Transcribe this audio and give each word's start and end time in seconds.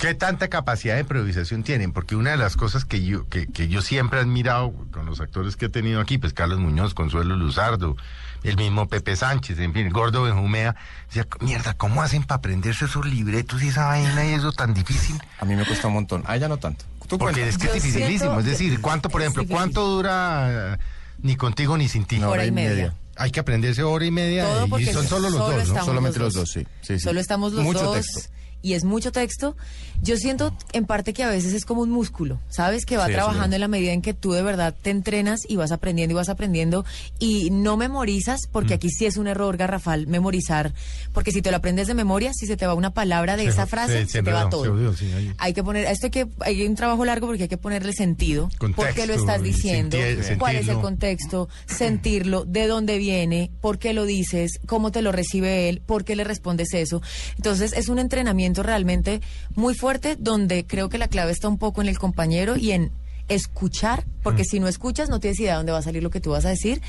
¿Qué 0.00 0.12
tanta 0.12 0.48
capacidad 0.48 0.94
de 0.94 1.02
improvisación 1.02 1.62
tienen? 1.62 1.92
Porque 1.92 2.16
una 2.16 2.32
de 2.32 2.36
las 2.36 2.56
cosas 2.56 2.84
que 2.84 3.04
yo, 3.04 3.28
que, 3.28 3.46
que 3.46 3.68
yo 3.68 3.80
siempre 3.80 4.18
he 4.18 4.22
admirado 4.22 4.74
con 4.90 5.06
los 5.06 5.20
actores 5.20 5.54
que 5.54 5.66
he 5.66 5.68
tenido 5.68 6.00
aquí, 6.00 6.18
pues 6.18 6.32
Carlos 6.32 6.58
Muñoz, 6.58 6.94
Consuelo 6.94 7.36
Luzardo, 7.36 7.96
el 8.42 8.56
mismo 8.56 8.88
Pepe 8.88 9.14
Sánchez, 9.14 9.60
en 9.60 9.72
fin, 9.72 9.88
Gordo 9.90 10.24
Benjumea, 10.24 10.74
decía, 11.06 11.28
mierda, 11.40 11.74
¿cómo 11.74 12.02
hacen 12.02 12.24
para 12.24 12.38
aprenderse 12.38 12.86
esos 12.86 13.06
libretos 13.06 13.62
y 13.62 13.68
esa 13.68 13.86
vaina 13.86 14.26
y 14.26 14.32
eso 14.34 14.50
tan 14.50 14.74
difícil? 14.74 15.16
A 15.38 15.44
mí 15.44 15.54
me 15.54 15.64
cuesta 15.64 15.86
un 15.86 15.94
montón. 15.94 16.24
A 16.26 16.34
ella 16.36 16.48
no 16.48 16.56
tanto. 16.56 16.84
¿Tú 17.06 17.16
Porque 17.16 17.40
cuenta? 17.42 17.48
es 17.50 17.58
que 17.58 17.66
es 17.68 17.74
dificilísimo. 17.74 18.40
Es 18.40 18.46
decir, 18.46 18.80
¿cuánto, 18.80 19.08
por 19.10 19.20
ejemplo, 19.22 19.44
cuánto 19.48 19.86
dura 19.86 20.76
ni 21.22 21.36
contigo 21.36 21.78
ni 21.78 21.88
sin 21.88 22.04
ti? 22.04 22.16
Una 22.18 22.30
Hora 22.30 22.44
y 22.44 22.50
media. 22.50 22.94
Hay 23.16 23.30
que 23.30 23.38
aprenderse 23.38 23.84
hora 23.84 24.04
y 24.04 24.10
media 24.10 24.44
Todo 24.66 24.76
y 24.80 24.86
son 24.86 25.06
solo 25.06 25.30
los 25.30 25.38
solo 25.38 25.56
dos, 25.56 25.68
¿no? 25.68 25.84
Solamente 25.84 26.18
los 26.18 26.34
los 26.34 26.34
dos. 26.34 26.42
dos, 26.42 26.50
sí. 26.52 26.66
sí, 26.82 26.98
sí. 26.98 27.04
Solo 27.04 27.20
estamos 27.20 27.52
los 27.52 27.62
Mucho 27.62 27.84
dos. 27.84 27.94
texto. 27.94 28.28
Y 28.64 28.72
es 28.72 28.82
mucho 28.84 29.12
texto. 29.12 29.56
Yo 30.02 30.16
siento 30.16 30.50
en 30.72 30.86
parte 30.86 31.12
que 31.12 31.22
a 31.22 31.28
veces 31.28 31.52
es 31.52 31.66
como 31.66 31.82
un 31.82 31.90
músculo, 31.90 32.40
¿sabes? 32.48 32.86
Que 32.86 32.96
va 32.96 33.06
Sí, 33.08 33.12
trabajando 33.12 33.56
en 33.56 33.60
la 33.60 33.68
medida 33.68 33.92
en 33.92 34.00
que 34.00 34.14
tú 34.14 34.32
de 34.32 34.40
verdad 34.42 34.74
te 34.80 34.88
entrenas 34.88 35.40
y 35.46 35.56
vas 35.56 35.70
aprendiendo 35.70 36.12
y 36.12 36.16
vas 36.16 36.30
aprendiendo 36.30 36.84
y 37.18 37.50
no 37.50 37.76
memorizas, 37.76 38.40
porque 38.50 38.72
Mm. 38.72 38.76
aquí 38.76 38.88
sí 38.88 39.04
es 39.04 39.18
un 39.18 39.26
error 39.26 39.58
garrafal 39.58 40.06
memorizar, 40.06 40.72
porque 41.12 41.30
si 41.30 41.42
te 41.42 41.50
lo 41.50 41.58
aprendes 41.58 41.88
de 41.88 41.94
memoria, 41.94 42.32
si 42.34 42.46
se 42.46 42.56
te 42.56 42.66
va 42.66 42.72
una 42.72 42.94
palabra 42.94 43.36
de 43.36 43.42
Se- 43.44 43.48
esa 43.50 43.66
frase, 43.66 44.06
se- 44.06 44.22
te 44.22 44.32
va 44.32 44.48
todo. 44.48 44.94
sí, 44.94 45.10
hay 45.36 45.52
que 45.52 45.62
poner, 45.62 45.84
esto 45.84 46.06
hay 46.06 46.10
que, 46.10 46.26
hay 46.40 46.66
un 46.66 46.74
trabajo 46.74 47.04
largo 47.04 47.26
porque 47.26 47.42
hay 47.42 47.48
que 47.50 47.58
ponerle 47.58 47.92
sentido, 47.92 48.48
por 48.58 48.70
qué 48.70 48.74
Contexto 48.76 49.06
lo 49.06 49.14
estás 49.14 49.42
diciendo, 49.42 49.98
cuál 50.38 50.56
es 50.56 50.68
el 50.68 50.78
contexto, 50.80 51.48
sentirlo, 51.66 52.44
de 52.46 52.66
dónde 52.66 52.96
viene, 52.98 53.50
por 53.60 53.78
qué 53.78 53.92
lo 53.92 54.06
dices, 54.06 54.58
cómo 54.66 54.90
te 54.90 55.02
lo 55.02 55.12
recibe 55.12 55.68
él, 55.68 55.82
por 55.84 56.04
qué 56.04 56.16
le 56.16 56.24
respondes 56.24 56.72
eso. 56.72 57.02
Entonces 57.36 57.72
es 57.74 57.88
un 57.88 57.98
entrenamiento 57.98 58.53
realmente 58.62 59.20
muy 59.54 59.74
fuerte 59.74 60.16
donde 60.18 60.66
creo 60.66 60.88
que 60.88 60.98
la 60.98 61.08
clave 61.08 61.32
está 61.32 61.48
un 61.48 61.58
poco 61.58 61.82
en 61.82 61.88
el 61.88 61.98
compañero 61.98 62.56
y 62.56 62.72
en 62.72 62.90
escuchar, 63.28 64.04
porque 64.22 64.42
Mm. 64.42 64.46
si 64.46 64.60
no 64.60 64.68
escuchas 64.68 65.08
no 65.08 65.18
tienes 65.18 65.40
idea 65.40 65.52
de 65.52 65.56
dónde 65.58 65.72
va 65.72 65.78
a 65.78 65.82
salir 65.82 66.02
lo 66.02 66.10
que 66.10 66.20
tú 66.20 66.30
vas 66.30 66.44
a 66.44 66.50
decir. 66.50 66.80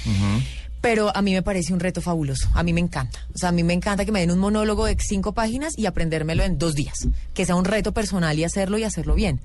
Pero 0.82 1.16
a 1.16 1.22
mí 1.24 1.34
me 1.34 1.42
parece 1.42 1.74
un 1.74 1.80
reto 1.80 2.00
fabuloso. 2.00 2.48
A 2.54 2.62
mí 2.62 2.72
me 2.72 2.80
encanta. 2.82 3.26
O 3.34 3.38
sea, 3.40 3.50
a 3.50 3.52
mí 3.52 3.64
me 3.64 3.74
encanta 3.74 4.06
que 4.06 4.12
me 4.12 4.20
den 4.20 4.30
un 4.30 4.38
monólogo 4.38 4.86
de 4.86 4.96
cinco 5.00 5.34
páginas 5.34 5.74
y 5.78 5.88
aprendérmelo 5.88 6.44
en 6.44 6.60
dos 6.60 6.76
días. 6.76 7.08
Que 7.34 7.46
sea 7.46 7.56
un 7.56 7.66
reto 7.66 7.92
personal 7.92 8.38
y 8.38 8.44
hacerlo 8.44 8.78
y 8.78 8.84
hacerlo 8.84 9.16
bien. 9.16 9.40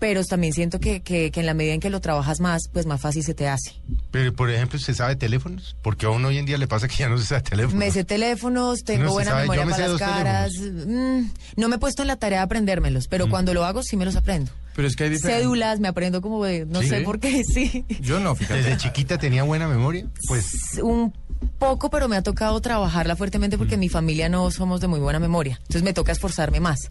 Pero 0.00 0.24
también 0.24 0.52
siento 0.52 0.80
que, 0.80 1.00
que, 1.00 1.30
que 1.30 1.38
en 1.40 1.46
la 1.46 1.54
medida 1.54 1.74
en 1.74 1.80
que 1.80 1.90
lo 1.90 2.00
trabajas 2.00 2.40
más, 2.40 2.62
pues 2.72 2.86
más 2.86 3.00
fácil 3.00 3.22
se 3.22 3.34
te 3.34 3.46
hace. 3.46 3.74
Pero, 4.12 4.32
por 4.34 4.50
ejemplo, 4.50 4.78
¿se 4.78 4.94
sabe 4.94 5.16
teléfonos? 5.16 5.74
Porque 5.82 6.06
a 6.06 6.10
uno 6.10 6.28
hoy 6.28 6.38
en 6.38 6.46
día 6.46 6.58
le 6.58 6.68
pasa 6.68 6.86
que 6.86 6.94
ya 6.96 7.08
no 7.08 7.18
se 7.18 7.24
sabe 7.26 7.40
teléfonos. 7.42 7.74
Me 7.78 7.90
sé 7.90 8.04
teléfonos, 8.04 8.84
tengo 8.84 9.04
No 9.04 9.12
buena 9.12 9.30
sabe, 9.30 9.42
memoria 9.42 9.64
me 9.66 9.72
para 9.72 9.88
las 9.88 9.98
caras. 9.98 10.52
Mm, 10.60 11.22
no 11.56 11.68
me 11.68 11.76
he 11.76 11.78
puesto 11.78 12.02
en 12.02 12.08
la 12.08 12.16
tarea 12.16 12.38
de 12.40 12.44
aprendérmelos, 12.44 13.06
Mm. 13.06 13.10
pero 13.10 13.28
cuando 13.30 13.54
lo 13.54 13.64
hago 13.64 13.82
sí 13.82 13.96
me 13.96 14.04
los 14.04 14.14
aprendo. 14.14 14.52
Pero 14.76 14.86
es 14.86 14.96
que 14.96 15.04
hay 15.04 15.10
diferentes. 15.10 15.42
Cédulas, 15.42 15.80
me 15.80 15.88
aprendo 15.88 16.20
como 16.22 16.44
de, 16.44 16.66
no 16.66 16.82
¿Sí? 16.82 16.88
sé 16.88 17.00
por 17.00 17.20
qué, 17.20 17.42
sí. 17.54 17.84
Yo 18.00 18.20
no, 18.20 18.34
fíjate. 18.36 18.62
¿Desde 18.62 18.76
chiquita 18.76 19.16
tenía 19.18 19.42
buena 19.44 19.66
memoria? 19.66 20.06
Pues 20.28 20.78
un 20.82 21.12
poco, 21.58 21.88
pero 21.90 22.06
me 22.06 22.16
ha 22.16 22.22
tocado 22.22 22.60
trabajarla 22.60 23.16
fuertemente 23.16 23.56
porque 23.58 23.74
en 23.74 23.80
mi 23.80 23.88
familia 23.88 24.28
no 24.28 24.50
somos 24.50 24.80
de 24.82 24.88
muy 24.88 25.00
buena 25.00 25.18
memoria. 25.20 25.56
Entonces 25.62 25.82
me 25.82 25.92
toca 25.94 26.12
esforzarme 26.12 26.60
más. 26.60 26.90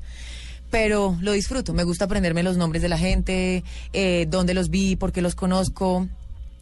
Pero 0.72 1.17
lo 1.22 1.34
disfruto, 1.34 1.73
me 1.73 1.84
gusta 1.84 2.06
aprenderme 2.06 2.44
los 2.44 2.56
nombres 2.57 2.81
de 2.81 2.88
la 2.90 2.97
gente, 2.97 3.63
eh, 3.94 4.25
dónde 4.29 4.53
los 4.53 4.69
vi, 4.69 4.96
por 4.96 5.12
qué 5.12 5.22
los 5.22 5.35
conozco. 5.35 6.07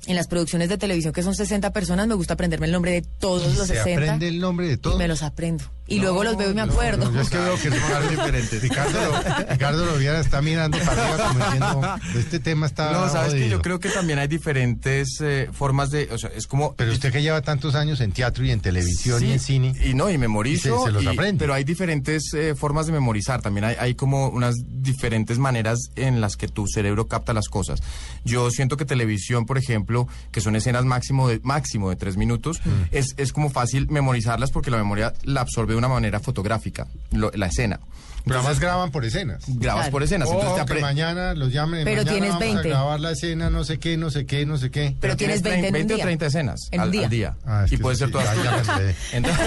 En 0.08 0.16
las 0.16 0.28
producciones 0.28 0.70
de 0.70 0.78
televisión, 0.78 1.14
que 1.14 1.24
son 1.24 1.36
60 1.36 1.72
personas, 1.74 2.08
me 2.08 2.16
gusta 2.16 2.34
aprenderme 2.34 2.66
el 2.68 2.72
nombre 2.72 2.92
de 2.92 3.02
todos 3.20 3.58
los 3.58 3.68
se 3.68 3.76
60. 3.76 4.02
aprende 4.02 4.28
el 4.28 4.40
nombre 4.40 4.68
de 4.68 4.74
y 4.74 4.78
todos. 4.78 4.98
me 4.98 5.08
los 5.08 5.24
aprendo. 5.24 5.66
Y 5.90 6.00
luego 6.00 6.24
los 6.24 6.38
veo 6.38 6.52
y 6.52 6.54
me 6.54 6.62
acuerdo. 6.62 7.06
no, 7.06 7.14
yo 7.16 7.22
es 7.22 7.30
que 7.30 7.38
veo 7.38 7.56
que 7.60 7.68
es 7.70 7.74
muy 7.74 8.10
diferente. 8.16 8.60
Ricardo, 8.60 9.00
lo- 9.12 9.52
Ricardo 9.54 9.86
Loviera 9.86 10.20
está 10.20 10.42
mirando 10.42 10.78
para 10.80 11.04
arriba 11.10 11.28
como 11.28 11.46
diciendo, 11.46 11.96
este 12.20 12.40
tema 12.40 12.66
está 12.68 12.92
No, 12.94 13.10
sabes 13.10 13.34
que 13.34 13.40
jodido". 13.40 13.58
yo 13.58 13.62
creo 13.62 13.80
que 13.80 13.90
también 13.90 14.20
hay 14.20 14.28
diferentes 14.28 15.20
eh, 15.22 15.50
formas 15.52 15.90
de, 15.90 16.08
o 16.12 16.18
sea, 16.18 16.30
es 16.36 16.48
como 16.48 16.76
Pero 16.76 16.92
usted 16.92 17.12
que 17.12 17.22
lleva 17.22 17.42
tantos 17.42 17.76
años 17.76 18.02
en 18.02 18.12
teatro 18.12 18.46
y 18.46 18.52
en 18.52 18.60
televisión 18.60 19.24
y 19.26 19.32
en 19.34 19.40
cine. 19.40 19.74
Y 19.84 19.94
no, 19.94 20.10
y 20.10 20.18
memorizo. 20.18 20.76
Y 20.76 20.80
se- 20.80 20.86
se 20.86 20.92
los 20.92 21.04
y- 21.04 21.08
aprende. 21.08 21.40
Pero 21.40 21.54
hay 21.54 21.64
diferentes 21.64 22.34
eh, 22.34 22.54
formas 22.56 22.86
de 22.86 22.92
memorizar. 22.92 23.42
También 23.42 23.66
hay, 23.66 23.76
hay 23.80 23.96
como 23.96 24.28
unas 24.30 24.56
diferentes 24.68 25.40
maneras 25.40 25.80
en 25.96 26.22
las 26.22 26.36
que 26.38 26.48
tu 26.48 26.68
cerebro 26.68 27.08
capta 27.08 27.34
las 27.34 27.48
cosas. 27.50 27.82
Yo 28.24 28.52
siento 28.52 28.78
que 28.78 28.86
televisión, 28.86 29.46
por 29.46 29.58
ejemplo, 29.58 30.08
que 30.32 30.42
son 30.42 30.56
escenas 30.56 30.86
máximo 30.86 31.28
de, 31.28 31.40
máximo 31.44 31.90
de 31.90 31.96
tres 31.96 32.16
minutos, 32.18 32.60
Mm. 32.64 32.70
es, 32.92 33.14
es 33.18 33.32
como 33.34 33.50
fácil 33.50 33.88
memorizarlas 33.90 34.52
porque 34.52 34.70
la 34.72 34.78
memoria 34.78 35.14
la 35.24 35.42
absorbe 35.42 35.76
una 35.80 35.88
manera 35.88 36.20
fotográfica, 36.20 36.88
lo- 37.12 37.32
la 37.34 37.48
escena. 37.48 37.80
Pero 38.26 38.40
además 38.42 38.60
graban 38.60 38.92
por 38.92 39.06
escenas. 39.06 39.44
Grabas 39.48 39.84
Claro. 39.84 39.92
por 39.92 40.04
escenas. 40.04 40.28
Oh, 40.30 40.34
entonces 40.34 40.66
te 40.66 40.74
que 40.76 40.82
mañana 40.82 41.34
los 41.34 41.52
llamen. 41.54 41.86
Pero 41.86 42.02
mañana 42.02 42.12
tienes 42.12 42.30
vamos 42.32 42.44
20. 42.46 42.60
a 42.60 42.70
grabar 42.70 43.00
la 43.00 43.12
escena, 43.12 43.50
no 43.50 43.64
sé 43.64 43.80
qué, 43.80 43.98
no 43.98 44.12
sé 44.12 44.26
qué, 44.26 44.46
no 44.46 44.58
sé 44.58 44.70
qué. 44.70 44.96
Pero 45.00 45.16
tienes 45.16 45.42
20 45.42 45.60
en 45.60 45.66
un 45.68 45.72
20 45.74 45.94
o 45.94 45.96
día. 45.96 46.06
30 46.06 46.26
escenas 46.28 46.68
En 46.72 46.82
un 46.82 46.84
al, 46.86 46.92
día. 46.92 47.04
al 47.06 47.10
día. 47.10 47.36
Ah, 47.46 47.66
y 47.72 47.78
puede 47.78 47.96
sí, 47.96 48.00
ser 48.00 48.12
todas 48.12 48.28
ya- 48.36 48.44
ya 48.44 48.52
tuyas. 48.52 48.68
me 48.68 48.74
enredé. 48.74 48.96
Entonces, 49.14 49.46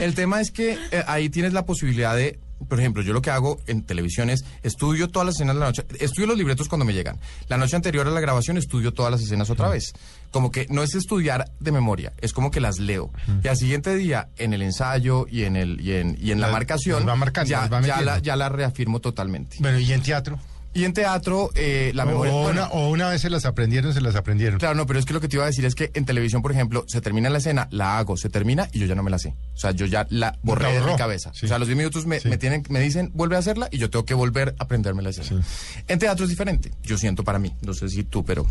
el 0.00 0.14
tema 0.14 0.40
es 0.40 0.50
que 0.50 0.78
eh, 0.90 1.04
ahí 1.06 1.30
tienes 1.30 1.52
la 1.52 1.64
posibilidad 1.64 2.14
de, 2.16 2.38
por 2.68 2.80
ejemplo, 2.80 3.02
yo 3.02 3.12
lo 3.12 3.22
que 3.22 3.30
hago 3.30 3.58
en 3.66 3.82
televisión 3.84 4.30
es 4.30 4.44
estudio 4.62 5.08
todas 5.08 5.26
las 5.26 5.34
escenas 5.36 5.54
de 5.56 5.60
la 5.60 5.66
noche, 5.66 5.84
estudio 6.00 6.26
los 6.28 6.38
libretos 6.38 6.68
cuando 6.68 6.84
me 6.84 6.92
llegan. 6.92 7.18
La 7.48 7.56
noche 7.56 7.76
anterior 7.76 8.06
a 8.06 8.10
la 8.10 8.20
grabación 8.20 8.56
estudio 8.56 8.92
todas 8.92 9.12
las 9.12 9.20
escenas 9.22 9.50
otra 9.50 9.68
vez. 9.68 9.92
Como 10.30 10.50
que 10.50 10.66
no 10.70 10.82
es 10.82 10.94
estudiar 10.94 11.50
de 11.60 11.72
memoria, 11.72 12.12
es 12.20 12.32
como 12.32 12.50
que 12.50 12.60
las 12.60 12.78
leo. 12.78 13.10
Y 13.42 13.48
al 13.48 13.56
siguiente 13.56 13.94
día, 13.94 14.28
en 14.36 14.52
el 14.52 14.62
ensayo 14.62 15.26
y 15.30 15.44
en 15.44 15.56
el 15.56 15.80
y 15.80 15.92
en, 15.92 16.16
y 16.20 16.32
en 16.32 16.40
la 16.40 16.48
Las- 16.48 16.52
marcación, 16.54 17.06
va 17.08 17.16
marcando, 17.16 17.48
ya, 17.48 17.66
va 17.68 17.80
ya, 17.80 18.00
la, 18.00 18.18
ya 18.18 18.36
la 18.36 18.48
reafirmo 18.48 19.00
totalmente. 19.00 19.56
Bueno, 19.60 19.78
¿y 19.78 19.92
en 19.92 20.02
teatro? 20.02 20.38
Y 20.78 20.84
en 20.84 20.92
teatro, 20.92 21.50
eh, 21.56 21.90
la 21.94 22.04
memoria... 22.04 22.32
o, 22.32 22.48
una, 22.50 22.66
o 22.68 22.88
una 22.88 23.08
vez 23.08 23.20
se 23.22 23.30
las 23.30 23.44
aprendieron, 23.44 23.92
se 23.92 24.00
las 24.00 24.14
aprendieron. 24.14 24.58
Claro, 24.60 24.74
no, 24.76 24.86
pero 24.86 24.98
es 25.00 25.04
que 25.04 25.12
lo 25.12 25.20
que 25.20 25.26
te 25.28 25.36
iba 25.36 25.42
a 25.44 25.48
decir 25.48 25.64
es 25.64 25.74
que 25.74 25.90
en 25.94 26.04
televisión, 26.04 26.40
por 26.40 26.52
ejemplo, 26.52 26.84
se 26.86 27.00
termina 27.00 27.28
la 27.30 27.38
escena, 27.38 27.66
la 27.72 27.98
hago, 27.98 28.16
se 28.16 28.28
termina 28.28 28.68
y 28.72 28.78
yo 28.78 28.86
ya 28.86 28.94
no 28.94 29.02
me 29.02 29.10
la 29.10 29.18
sé. 29.18 29.34
O 29.54 29.58
sea, 29.58 29.72
yo 29.72 29.86
ya 29.86 30.06
la 30.10 30.38
borré 30.42 30.72
La 30.72 30.80
de 30.86 30.92
mi 30.92 30.96
cabeza. 30.96 31.32
Sí. 31.34 31.46
O 31.46 31.48
sea, 31.48 31.58
los 31.58 31.66
10 31.66 31.76
minutos 31.76 32.06
me, 32.06 32.20
Sí. 32.20 32.28
me 32.28 32.38
tienen, 32.38 32.62
me 32.68 32.80
dicen, 32.80 33.10
vuelve 33.14 33.34
a 33.36 33.40
hacerla 33.40 33.68
y 33.72 33.78
yo 33.78 33.90
tengo 33.90 34.04
que 34.04 34.14
volver 34.14 34.54
a 34.58 34.64
aprenderme 34.64 35.02
la 35.02 35.10
escena. 35.10 35.42
En 35.88 35.98
teatro 35.98 36.24
es 36.24 36.30
diferente, 36.30 36.70
yo 36.82 36.96
siento 36.96 37.24
para 37.24 37.38
mí, 37.40 37.52
no 37.62 37.74
sé 37.74 37.88
si 37.88 38.04
tú, 38.04 38.24
pero 38.24 38.46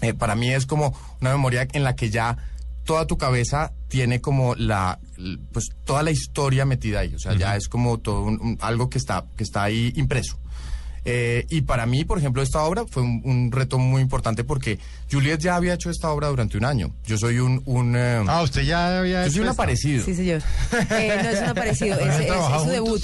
eh, 0.00 0.14
para 0.14 0.34
mí 0.34 0.50
es 0.50 0.64
como 0.64 0.96
una 1.20 1.30
memoria 1.32 1.68
en 1.72 1.84
la 1.84 1.94
que 1.96 2.08
ya 2.08 2.38
toda 2.84 3.06
tu 3.06 3.18
cabeza 3.18 3.72
tiene 3.88 4.22
como 4.22 4.54
la 4.54 4.98
pues 5.52 5.66
toda 5.84 6.02
la 6.02 6.10
historia 6.10 6.64
metida 6.64 7.00
ahí 7.00 7.14
o 7.14 7.18
sea 7.18 7.34
ya 7.34 7.54
es 7.54 7.68
como 7.68 7.98
todo 7.98 8.22
un- 8.22 8.40
un- 8.40 8.58
algo 8.62 8.88
que 8.88 8.96
está 8.96 9.26
que 9.36 9.42
está 9.44 9.62
ahí 9.64 9.92
impreso 9.96 10.38
Eh, 11.10 11.46
y 11.48 11.62
para 11.62 11.86
mí, 11.86 12.04
por 12.04 12.18
ejemplo, 12.18 12.42
esta 12.42 12.62
obra 12.64 12.84
fue 12.84 13.02
un, 13.02 13.22
un 13.24 13.50
reto 13.50 13.78
muy 13.78 14.02
importante 14.02 14.44
porque 14.44 14.78
Juliet 15.10 15.38
ya 15.40 15.56
había 15.56 15.72
hecho 15.72 15.88
esta 15.88 16.10
obra 16.10 16.28
durante 16.28 16.58
un 16.58 16.66
año. 16.66 16.90
Yo 17.06 17.16
soy 17.16 17.38
un... 17.38 17.62
un 17.64 17.96
eh, 17.96 18.22
Ah, 18.28 18.42
usted 18.42 18.60
ya 18.62 18.98
había 18.98 19.24
yo 19.24 19.30
soy 19.30 19.40
un 19.40 19.46
esto. 19.46 19.52
aparecido. 19.62 20.04
Sí, 20.04 20.14
señor. 20.14 20.42
Eh, 20.90 21.20
no 21.22 21.28
es 21.30 21.40
un 21.40 21.48
aparecido, 21.48 21.98
es, 21.98 22.02
¿Han 22.14 22.22
es- 22.22 22.28
es 22.30 22.62
su 22.62 22.68
debut. 22.68 23.02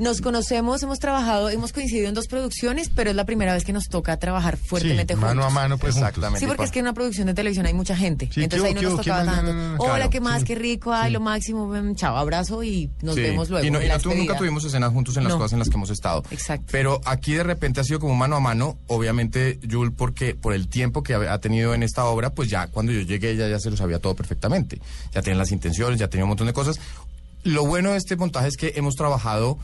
Juntos? 0.00 0.10
Nos 0.10 0.20
conocemos, 0.22 0.82
hemos 0.82 0.98
trabajado, 0.98 1.50
hemos 1.50 1.72
coincidido 1.72 2.08
en 2.08 2.14
dos 2.14 2.26
producciones, 2.26 2.90
pero 2.94 3.10
es 3.10 3.16
la 3.16 3.24
primera 3.24 3.54
vez 3.54 3.64
que 3.64 3.72
nos 3.72 3.84
toca 3.88 4.16
trabajar 4.18 4.56
fuertemente 4.56 5.14
sí, 5.14 5.20
mano 5.20 5.42
a 5.42 5.44
juntos. 5.44 5.52
mano, 5.54 5.78
pues 5.78 5.94
juntos. 5.94 6.08
Exactamente. 6.08 6.40
Sí, 6.40 6.46
porque 6.46 6.64
es 6.64 6.70
que 6.70 6.78
en 6.80 6.84
una 6.86 6.94
producción 6.94 7.26
de 7.26 7.34
televisión 7.34 7.66
hay 7.66 7.74
mucha 7.74 7.96
gente. 7.96 8.28
Sí, 8.32 8.42
entonces 8.42 8.62
¿qué 8.62 8.68
ahí 8.68 8.74
no 8.84 8.90
nos 8.90 9.00
tocaba 9.00 9.24
tanto. 9.24 9.50
Hola, 9.82 9.94
claro, 9.94 10.10
¿qué 10.10 10.20
más? 10.20 10.40
sí. 10.40 10.46
Qué 10.46 10.54
rico. 10.54 10.92
Ay, 10.92 11.12
lo 11.12 11.20
máximo. 11.20 11.66
mm, 11.66 11.94
Chao, 11.94 12.16
abrazo 12.16 12.62
y 12.62 12.90
nos 13.02 13.14
Sí. 13.14 13.20
vemos 13.22 13.50
luego. 13.50 13.66
Y, 13.66 13.70
no- 13.70 13.78
en 13.78 13.84
y 13.84 13.88
la 13.88 13.96
no 13.96 14.00
tu- 14.02 14.14
nunca 14.14 14.36
tuvimos 14.36 14.64
escenas 14.64 14.92
juntos 14.92 15.16
en 15.16 15.24
las 15.24 15.32
No. 15.32 15.38
cosas 15.38 15.52
en 15.52 15.58
las 15.60 15.68
que 15.68 15.74
hemos 15.76 15.90
estado. 15.90 16.22
Exacto. 16.30 16.66
Pero 16.70 17.00
aquí 17.04 17.34
de 17.34 17.42
repente 17.44 17.80
ha 17.80 17.84
sido 17.84 18.00
como 18.00 18.14
mano 18.14 18.36
a 18.36 18.40
mano, 18.40 18.78
obviamente, 18.86 19.58
Jul, 19.70 19.92
porque 19.92 20.34
por 20.34 20.54
el 20.54 20.68
tiempo 20.68 21.02
que 21.02 21.14
ha 21.14 21.20
ha 21.32 21.38
tenido 21.38 21.74
en 21.74 21.82
esta 21.82 22.06
obra, 22.06 22.30
pues 22.30 22.48
ya 22.48 22.66
cuando 22.68 22.90
yo 22.92 23.00
llegué 23.02 23.30
ella 23.30 23.46
ya 23.48 23.58
se 23.60 23.70
lo 23.70 23.76
sabía 23.76 23.98
todo 24.00 24.14
perfectamente. 24.16 24.80
Ya 25.12 25.22
tenía 25.22 25.38
las 25.38 25.52
intenciones, 25.52 25.98
ya 26.00 26.08
tenía 26.08 26.24
un 26.24 26.30
montón 26.30 26.46
de 26.46 26.52
cosas. 26.52 26.80
Lo 27.44 27.64
bueno 27.66 27.92
de 27.92 27.98
este 27.98 28.16
montaje 28.16 28.48
es 28.48 28.56
que 28.56 28.72
hemos 28.76 28.96
trabajado 28.96 29.58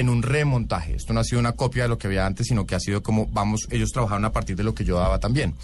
en 0.00 0.08
un 0.08 0.22
remontaje. 0.22 0.94
Esto 0.96 1.12
no 1.12 1.20
ha 1.20 1.24
sido 1.24 1.38
una 1.38 1.52
copia 1.52 1.84
de 1.84 1.88
lo 1.88 1.98
que 1.98 2.06
había 2.08 2.26
antes, 2.26 2.46
sino 2.48 2.66
que 2.66 2.74
ha 2.74 2.80
sido 2.80 3.02
como, 3.02 3.26
vamos, 3.26 3.66
ellos 3.70 3.90
trabajaron 3.92 4.24
a 4.24 4.32
partir 4.32 4.56
de 4.56 4.64
lo 4.64 4.74
que 4.74 4.84
yo 4.84 4.96
daba 4.98 5.18
también. 5.20 5.54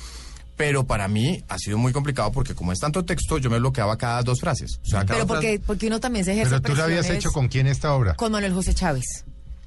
Pero 0.56 0.85
para 0.87 1.06
mí 1.09 1.43
ha 1.49 1.59
sido 1.59 1.77
muy 1.77 1.93
complicado 1.93 2.33
porque 2.33 2.55
como 2.55 2.73
es 2.73 2.79
tanto 2.79 3.05
texto, 3.05 3.37
yo 3.38 3.50
me 3.50 3.59
bloqueaba 3.59 3.99
cada 3.99 4.23
dos 4.23 4.41
frases. 4.41 4.79
O 4.83 4.87
sea, 4.87 5.00
cada 5.05 5.21
Pero 5.21 5.27
frase- 5.27 5.29
porque, 5.29 5.61
porque 5.67 5.87
uno 5.88 6.00
también 6.00 6.25
se 6.25 6.33
ejerce 6.33 6.50
Pero 6.61 6.62
tú 6.62 6.75
lo 6.77 6.85
habías 6.85 7.11
hecho 7.11 7.31
con 7.31 7.49
quién 7.49 7.67
esta 7.67 7.93
obra. 7.93 8.15
con 8.15 8.33
Manuel 8.33 8.55
José 8.55 8.73
Chávez. 8.75 9.05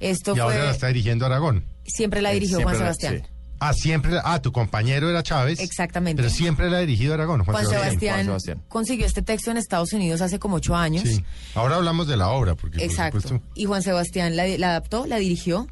Esto 0.00 0.32
y 0.32 0.34
fue... 0.34 0.42
ahora 0.42 0.64
la 0.64 0.70
está 0.72 0.88
dirigiendo 0.88 1.26
Aragón. 1.26 1.64
Siempre 1.86 2.20
la 2.22 2.30
Eh, 2.30 2.34
dirigió 2.34 2.56
siempre 2.56 2.76
Juan 2.78 2.88
la- 2.88 2.94
Sebastián. 2.94 3.22
sí. 3.24 3.39
Ah, 3.60 3.72
siempre. 3.74 4.10
la- 4.12 4.22
Ah, 4.24 4.40
tu 4.42 4.50
compañero 4.52 5.08
era 5.10 5.22
Chávez. 5.22 5.60
Exactamente. 5.60 6.22
Pero 6.22 6.34
siempre 6.34 6.70
la 6.70 6.78
ha 6.78 6.80
dirigido 6.80 7.14
Aragón, 7.14 7.44
Juan, 7.44 7.54
Juan 7.54 7.66
Sebastián. 7.66 7.90
Sebastián, 7.90 8.14
Juan 8.14 8.24
Sebastián. 8.26 8.62
consiguió 8.68 9.06
este 9.06 9.22
texto 9.22 9.50
en 9.50 9.56
Estados 9.58 9.92
Unidos 9.92 10.20
hace 10.22 10.38
como 10.38 10.56
ocho 10.56 10.74
años. 10.74 11.04
Sí. 11.04 11.24
Ahora 11.54 11.76
hablamos 11.76 12.08
de 12.08 12.16
la 12.16 12.30
obra, 12.30 12.54
porque 12.54 12.82
Exacto. 12.84 13.12
por 13.20 13.22
supuesto. 13.22 13.46
Y 13.54 13.66
Juan 13.66 13.82
Sebastián 13.82 14.34
la, 14.36 14.46
la 14.48 14.70
adaptó, 14.70 15.06
la 15.06 15.16
dirigió 15.18 15.68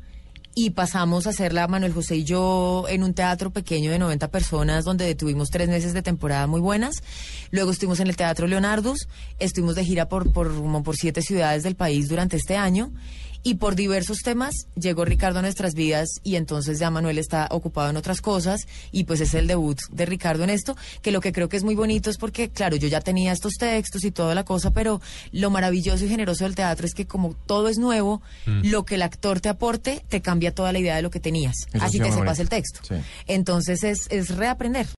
y 0.55 0.71
pasamos 0.71 1.27
a 1.27 1.31
hacerla 1.31 1.69
Manuel 1.69 1.93
José 1.95 2.17
y 2.17 2.25
yo 2.25 2.85
en 2.89 3.05
un 3.05 3.15
teatro 3.15 3.51
pequeño 3.51 3.93
de 3.93 3.99
90 4.01 4.29
personas 4.29 4.85
donde 4.85 5.15
tuvimos 5.15 5.51
tres 5.51 5.69
meses 5.69 5.93
de 5.95 6.03
temporada 6.03 6.47
muy 6.49 6.61
buenas. 6.61 6.97
Luego 7.53 7.71
estuvimos 7.71 8.01
en 8.01 8.09
el 8.09 8.17
Teatro 8.17 8.49
Leonardus, 8.49 9.07
estuvimos 9.39 9.77
de 9.77 9.85
gira 9.85 10.09
por, 10.09 10.33
por, 10.33 10.53
como 10.55 10.83
por 10.83 10.97
siete 10.97 11.23
ciudades 11.23 11.63
del 11.63 11.77
país 11.77 12.09
durante 12.09 12.37
este 12.37 12.57
año. 12.57 12.91
Y 13.43 13.55
por 13.55 13.77
diversos 13.77 14.19
temas 14.19 14.67
llegó 14.75 15.05
Ricardo 15.05 15.39
a 15.39 15.43
nuestras 15.43 15.75
vidas 15.75 16.09
y 16.23 16.37
entonces 16.37 16.79
ya 16.79 16.91
Manuel 16.91 17.19
está 17.19 17.49
ocupado 17.51 17.91
en 17.91 17.97
otras 17.97 18.21
cosas 18.21 18.67
y 18.91 19.05
pues 19.05 19.21
es 19.21 19.35
el 19.35 19.47
debut 19.47 19.79
de 19.91 20.07
Ricardo 20.07 20.45
en 20.45 20.51
esto, 20.51 20.77
que 21.03 21.13
lo 21.13 21.21
que 21.21 21.33
creo 21.33 21.49
que 21.49 21.57
es 21.57 21.65
muy 21.65 21.75
bonito 21.75 22.11
es 22.11 22.19
porque, 22.19 22.51
claro, 22.51 22.77
yo 22.77 22.89
ya 22.89 23.01
tenía 23.01 23.33
estos 23.33 23.55
textos 23.55 24.05
y 24.05 24.11
toda 24.11 24.35
la 24.35 24.45
cosa, 24.45 24.73
pero 24.73 25.01
lo 25.33 25.51
maravilloso 25.51 26.05
y 26.05 26.09
generoso 26.09 26.45
del 26.45 26.55
teatro 26.55 26.87
es 26.87 26.95
que 26.95 27.07
como 27.07 27.35
todo 27.47 27.69
es 27.69 27.79
nuevo, 27.79 28.23
lo 28.47 28.85
que 28.85 28.97
el 28.97 29.03
actor 29.03 29.41
te 29.41 29.49
aporte 29.49 30.05
te 30.09 30.21
cambia 30.21 30.55
toda 30.55 30.73
la 30.73 30.79
idea 30.79 30.97
de 30.97 31.03
lo 31.03 31.11
que 31.11 31.21
tenías. 31.21 31.55
Eso 31.73 31.85
Así 31.85 32.01
muy 32.01 32.11
sepas 32.11 32.39
el 32.41 32.49
texto. 32.49 32.81
Sí. 32.87 32.97
Entonces 33.27 33.85
es, 33.85 34.07
es 34.11 34.37
reaprender. 34.37 34.89